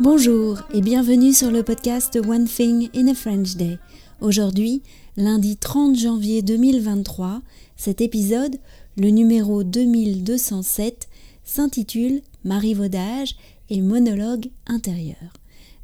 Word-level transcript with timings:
Bonjour 0.00 0.62
et 0.72 0.80
bienvenue 0.80 1.34
sur 1.34 1.50
le 1.50 1.62
podcast 1.62 2.16
One 2.16 2.46
Thing 2.46 2.88
in 2.96 3.08
a 3.08 3.14
French 3.14 3.56
Day. 3.56 3.78
Aujourd'hui, 4.22 4.80
lundi 5.18 5.58
30 5.58 5.94
janvier 5.94 6.40
2023, 6.40 7.42
cet 7.76 8.00
épisode, 8.00 8.56
le 8.96 9.10
numéro 9.10 9.62
2207, 9.62 11.06
s'intitule 11.44 12.22
Marivaudage 12.44 13.36
et 13.68 13.82
monologue 13.82 14.48
intérieur. 14.66 15.34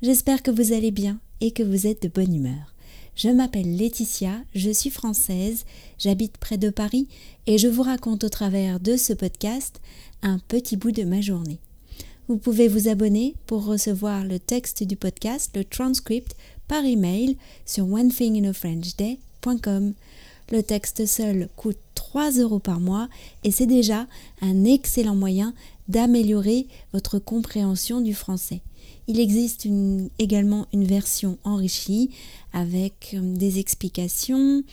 J'espère 0.00 0.42
que 0.42 0.50
vous 0.50 0.72
allez 0.72 0.92
bien 0.92 1.18
et 1.42 1.50
que 1.50 1.62
vous 1.62 1.86
êtes 1.86 2.04
de 2.04 2.08
bonne 2.08 2.34
humeur. 2.34 2.72
Je 3.16 3.28
m'appelle 3.28 3.76
Laetitia, 3.76 4.40
je 4.54 4.70
suis 4.70 4.88
française, 4.88 5.66
j'habite 5.98 6.38
près 6.38 6.56
de 6.56 6.70
Paris 6.70 7.06
et 7.46 7.58
je 7.58 7.68
vous 7.68 7.82
raconte 7.82 8.24
au 8.24 8.30
travers 8.30 8.80
de 8.80 8.96
ce 8.96 9.12
podcast 9.12 9.82
un 10.22 10.38
petit 10.38 10.78
bout 10.78 10.92
de 10.92 11.04
ma 11.04 11.20
journée. 11.20 11.60
Vous 12.28 12.38
pouvez 12.38 12.66
vous 12.66 12.88
abonner 12.88 13.36
pour 13.46 13.64
recevoir 13.64 14.24
le 14.24 14.40
texte 14.40 14.82
du 14.82 14.96
podcast, 14.96 15.52
le 15.54 15.64
transcript, 15.64 16.34
par 16.66 16.84
email 16.84 17.36
sur 17.64 17.88
onethinginafrenchday.com. 17.88 19.94
Le 20.50 20.62
texte 20.64 21.06
seul 21.06 21.48
coûte 21.54 21.78
3 21.94 22.32
euros 22.32 22.58
par 22.58 22.80
mois 22.80 23.08
et 23.44 23.52
c'est 23.52 23.66
déjà 23.66 24.08
un 24.40 24.64
excellent 24.64 25.14
moyen 25.14 25.54
d'améliorer 25.86 26.66
votre 26.92 27.20
compréhension 27.20 28.00
du 28.00 28.12
français. 28.12 28.60
Il 29.06 29.20
existe 29.20 29.68
également 30.18 30.66
une 30.72 30.84
version 30.84 31.38
enrichie 31.44 32.10
avec 32.52 33.14
euh, 33.14 33.36
des 33.36 33.60
explications, 33.60 34.64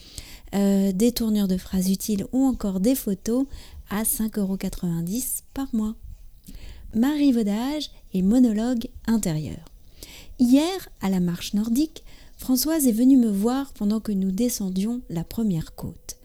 euh, 0.56 0.90
des 0.90 1.12
tournures 1.12 1.46
de 1.46 1.56
phrases 1.56 1.88
utiles 1.88 2.26
ou 2.32 2.44
encore 2.44 2.80
des 2.80 2.96
photos 2.96 3.46
à 3.90 4.02
5,90 4.02 4.40
euros 4.40 4.58
par 5.54 5.68
mois 5.72 5.94
marivaudage 6.94 7.90
et 8.12 8.22
monologue 8.22 8.88
intérieur. 9.06 9.64
Hier, 10.38 10.88
à 11.00 11.10
la 11.10 11.20
marche 11.20 11.54
nordique, 11.54 12.02
Françoise 12.36 12.86
est 12.86 12.92
venue 12.92 13.16
me 13.16 13.30
voir 13.30 13.72
pendant 13.72 14.00
que 14.00 14.12
nous 14.12 14.30
descendions 14.30 15.00
la 15.08 15.24
première 15.24 15.74
côte. 15.74 16.16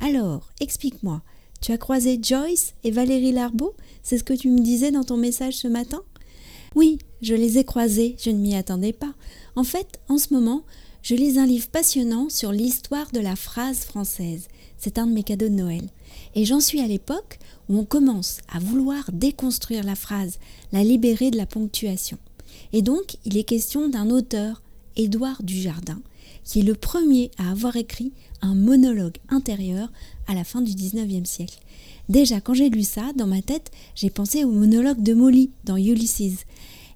Alors, 0.00 0.50
explique-moi, 0.60 1.22
tu 1.60 1.72
as 1.72 1.78
croisé 1.78 2.20
Joyce 2.22 2.74
et 2.84 2.90
Valérie 2.90 3.32
Larbeau? 3.32 3.74
C'est 4.02 4.18
ce 4.18 4.24
que 4.24 4.34
tu 4.34 4.50
me 4.50 4.60
disais 4.60 4.90
dans 4.90 5.04
ton 5.04 5.16
message 5.16 5.56
ce 5.56 5.68
matin? 5.68 6.02
Oui, 6.74 6.98
je 7.22 7.34
les 7.34 7.58
ai 7.58 7.64
croisées, 7.64 8.16
je 8.18 8.30
ne 8.30 8.38
m'y 8.38 8.54
attendais 8.54 8.92
pas. 8.92 9.14
En 9.56 9.64
fait, 9.64 10.00
en 10.08 10.18
ce 10.18 10.34
moment, 10.34 10.64
je 11.02 11.14
lis 11.14 11.38
un 11.38 11.46
livre 11.46 11.68
passionnant 11.68 12.28
sur 12.28 12.52
l'histoire 12.52 13.10
de 13.12 13.20
la 13.20 13.36
phrase 13.36 13.80
française. 13.80 14.48
C'est 14.78 14.98
un 14.98 15.06
de 15.06 15.12
mes 15.12 15.22
cadeaux 15.22 15.48
de 15.48 15.54
Noël. 15.54 15.88
Et 16.34 16.44
j'en 16.44 16.60
suis 16.60 16.80
à 16.80 16.86
l'époque 16.86 17.38
où 17.68 17.78
on 17.78 17.84
commence 17.84 18.38
à 18.52 18.58
vouloir 18.58 19.10
déconstruire 19.12 19.84
la 19.84 19.94
phrase, 19.94 20.38
la 20.72 20.84
libérer 20.84 21.30
de 21.30 21.36
la 21.36 21.46
ponctuation. 21.46 22.18
Et 22.72 22.82
donc, 22.82 23.16
il 23.24 23.36
est 23.36 23.44
question 23.44 23.88
d'un 23.88 24.10
auteur, 24.10 24.62
Édouard 24.96 25.42
Dujardin, 25.42 26.00
qui 26.44 26.60
est 26.60 26.64
le 26.64 26.74
premier 26.74 27.30
à 27.38 27.50
avoir 27.50 27.76
écrit 27.76 28.12
un 28.42 28.54
monologue 28.54 29.16
intérieur 29.28 29.90
à 30.26 30.34
la 30.34 30.44
fin 30.44 30.60
du 30.60 30.72
19e 30.72 31.24
siècle. 31.24 31.58
Déjà, 32.08 32.40
quand 32.40 32.54
j'ai 32.54 32.68
lu 32.68 32.82
ça, 32.82 33.12
dans 33.16 33.26
ma 33.26 33.42
tête, 33.42 33.70
j'ai 33.94 34.10
pensé 34.10 34.44
au 34.44 34.50
monologue 34.50 35.02
de 35.02 35.14
Molly 35.14 35.50
dans 35.64 35.76
Ulysses. 35.76 36.44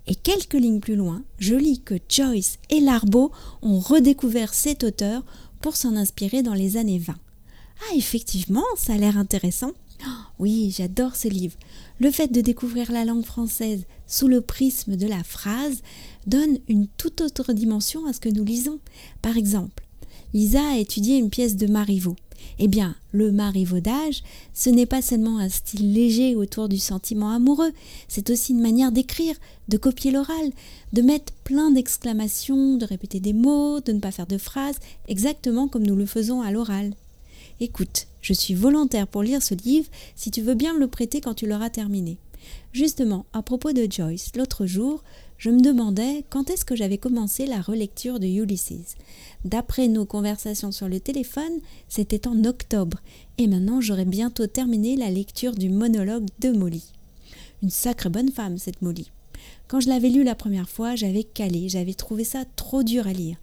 Et 0.07 0.15
quelques 0.15 0.55
lignes 0.55 0.81
plus 0.81 0.97
loin, 0.97 1.23
je 1.39 1.55
lis 1.55 1.81
que 1.81 1.95
Joyce 2.09 2.59
et 2.71 2.81
Larbeau 2.81 3.31
ont 3.63 3.79
redécouvert 3.79 4.55
cet 4.55 4.85
auteur 4.85 5.23
pour 5.61 5.77
s'en 5.77 5.97
inspirer 5.97 6.43
dans 6.43 6.55
les 6.55 6.77
années 6.77 6.99
20. 6.99 7.15
Ah, 7.83 7.95
effectivement, 7.97 8.65
ça 8.77 8.95
a 8.95 8.97
l'air 8.97 9.19
intéressant. 9.19 9.73
Oui, 10.39 10.73
j'adore 10.77 11.17
ce 11.17 11.27
livre. 11.27 11.57
Le 11.99 12.13
fait 12.13 12.31
de 12.31 12.41
découvrir 12.41 12.93
la 12.93 13.05
langue 13.05 13.25
française 13.25 13.85
sous 14.07 14.29
le 14.29 14.41
prisme 14.41 14.97
de 14.97 15.07
la 15.07 15.25
phrase 15.25 15.83
donne 16.27 16.59
une 16.69 16.87
toute 16.97 17.21
autre 17.21 17.53
dimension 17.53 18.07
à 18.07 18.13
ce 18.13 18.21
que 18.21 18.29
nous 18.29 18.45
lisons. 18.45 18.79
Par 19.21 19.37
exemple, 19.37 19.85
Lisa 20.35 20.63
a 20.63 20.79
étudié 20.79 21.19
une 21.19 21.31
pièce 21.31 21.57
de 21.57 21.67
Marivaux. 21.67 22.17
Eh 22.61 22.69
bien, 22.69 22.95
le 23.13 23.33
marivaudage, 23.33 24.23
ce 24.55 24.71
n'est 24.71 24.87
pas 24.87 25.03
seulement 25.03 25.39
un 25.39 25.49
style 25.49 25.93
léger 25.93 26.37
autour 26.37 26.69
du 26.69 26.79
sentiment 26.79 27.31
amoureux, 27.31 27.73
c'est 28.07 28.31
aussi 28.31 28.53
une 28.53 28.61
manière 28.61 28.93
d'écrire, 28.93 29.35
de 29.69 29.77
copier 29.77 30.13
l'oral, 30.13 30.53
de 30.93 31.03
mettre 31.03 31.33
plein 31.45 31.73
d'exclamations, 31.73 32.77
de 32.77 32.85
répéter 32.85 33.19
des 33.19 33.33
mots, 33.33 33.81
de 33.81 33.93
ne 33.93 34.01
pas 34.01 34.13
faire 34.13 34.27
de 34.27 34.39
phrases, 34.39 34.79
exactement 35.09 35.67
comme 35.67 35.87
nous 35.87 35.97
le 35.97 36.07
faisons 36.07 36.43
à 36.43 36.53
l'oral. 36.53 36.95
Écoute, 37.61 38.07
je 38.21 38.33
suis 38.33 38.55
volontaire 38.55 39.07
pour 39.07 39.23
lire 39.23 39.43
ce 39.43 39.55
livre 39.55 39.89
si 40.17 40.31
tu 40.31 40.43
veux 40.43 40.55
bien 40.55 40.75
me 40.75 40.81
le 40.81 40.89
prêter 40.89 41.21
quand 41.21 41.35
tu 41.35 41.47
l'auras 41.47 41.71
terminé. 41.71 42.19
Justement, 42.73 43.27
à 43.33 43.43
propos 43.43 43.73
de 43.73 43.87
Joyce, 43.91 44.33
l'autre 44.37 44.67
jour, 44.67 45.03
je 45.39 45.51
me 45.51 45.61
demandais 45.61 46.25
quand 46.31 46.51
est-ce 46.51 46.65
que 46.65 46.77
j'avais 46.77 46.99
commencé 46.99 47.47
la 47.47 47.61
relecture 47.61 48.21
de 48.21 48.27
Ulysses. 48.27 48.97
D'après 49.45 49.89
nos 49.89 50.05
conversations 50.05 50.73
sur 50.73 50.89
le 50.89 51.01
téléphone, 51.01 51.61
c'était 51.89 52.27
en 52.27 52.45
octobre, 52.45 52.99
et 53.39 53.47
maintenant 53.47 53.81
j'aurais 53.81 54.05
bientôt 54.05 54.47
terminé 54.47 54.97
la 54.97 55.11
lecture 55.11 55.55
du 55.55 55.69
monologue 55.69 56.27
de 56.41 56.51
Molly. 56.51 56.93
Une 57.63 57.71
sacrée 57.71 58.11
bonne 58.11 58.31
femme, 58.31 58.59
cette 58.59 58.83
Molly. 58.83 59.11
Quand 59.69 59.81
je 59.81 59.89
l'avais 59.89 60.09
lu 60.09 60.25
la 60.25 60.35
première 60.35 60.69
fois, 60.69 60.97
j'avais 60.97 61.25
calé, 61.25 61.69
j'avais 61.69 61.95
trouvé 61.95 62.25
ça 62.25 62.45
trop 62.57 62.83
dur 62.83 63.07
à 63.07 63.13
lire. 63.13 63.37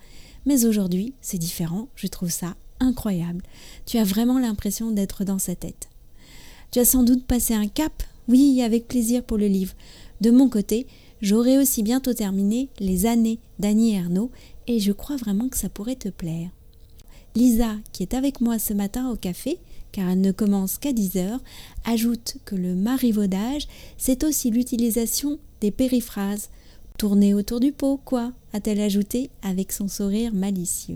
Mais 0.45 0.65
aujourd'hui, 0.65 1.13
c'est 1.21 1.37
différent, 1.37 1.87
je 1.95 2.07
trouve 2.07 2.29
ça 2.29 2.55
incroyable. 2.79 3.41
Tu 3.85 3.97
as 3.97 4.03
vraiment 4.03 4.39
l'impression 4.39 4.91
d'être 4.91 5.23
dans 5.23 5.39
sa 5.39 5.55
tête. 5.55 5.89
Tu 6.71 6.79
as 6.79 6.85
sans 6.85 7.03
doute 7.03 7.25
passé 7.25 7.53
un 7.53 7.67
cap 7.67 8.03
Oui, 8.27 8.61
avec 8.61 8.87
plaisir 8.87 9.23
pour 9.23 9.37
le 9.37 9.47
livre. 9.47 9.73
De 10.21 10.31
mon 10.31 10.49
côté, 10.49 10.87
j'aurai 11.21 11.57
aussi 11.57 11.83
bientôt 11.83 12.13
terminé 12.13 12.69
Les 12.79 13.05
années 13.05 13.39
d'Annie 13.59 13.95
Ernaux 13.95 14.31
et 14.67 14.79
je 14.79 14.91
crois 14.91 15.17
vraiment 15.17 15.49
que 15.49 15.57
ça 15.57 15.69
pourrait 15.69 15.95
te 15.95 16.09
plaire. 16.09 16.49
Lisa, 17.35 17.75
qui 17.91 18.03
est 18.03 18.13
avec 18.13 18.39
moi 18.39 18.59
ce 18.59 18.73
matin 18.73 19.09
au 19.09 19.15
café, 19.15 19.59
car 19.91 20.09
elle 20.09 20.21
ne 20.21 20.31
commence 20.31 20.77
qu'à 20.77 20.93
10 20.93 21.17
heures, 21.17 21.43
ajoute 21.83 22.37
que 22.45 22.55
le 22.55 22.75
marivaudage, 22.75 23.67
c'est 23.97 24.23
aussi 24.23 24.51
l'utilisation 24.51 25.39
des 25.61 25.71
périphrases. 25.71 26.49
Tourner 26.97 27.33
autour 27.33 27.59
du 27.59 27.71
pot, 27.71 27.99
quoi 28.03 28.31
a-t-elle 28.53 28.79
ajouté 28.79 29.29
avec 29.41 29.73
son 29.73 29.87
sourire 29.89 30.33
malicieux. 30.33 30.95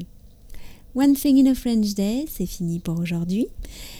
One 0.95 1.13
Thing 1.13 1.45
in 1.45 1.51
a 1.51 1.55
French 1.55 1.93
Day, 1.93 2.25
c'est 2.29 2.45
fini 2.45 2.79
pour 2.79 2.99
aujourd'hui. 2.99 3.47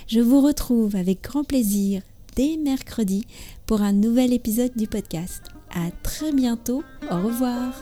Je 0.08 0.22
vous 0.22 0.42
retrouve 0.42 0.96
avec 0.96 1.22
grand 1.22 1.44
plaisir 1.44 2.02
dès 2.36 2.58
mercredi 2.58 3.26
pour 3.66 3.82
un 3.82 3.94
nouvel 3.94 4.34
épisode 4.34 4.76
du 4.76 4.88
podcast. 4.88 5.44
À 5.72 5.92
très 6.04 6.32
bientôt. 6.32 6.84
Au 7.12 7.18
revoir. 7.18 7.74